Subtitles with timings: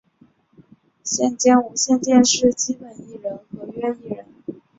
[1.03, 4.25] 现兼无线电视基本艺人合约艺人。